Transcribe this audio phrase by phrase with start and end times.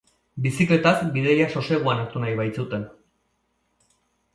[0.45, 2.93] Bizikletaz, bidaia soseguan hartu nahi bait zuten.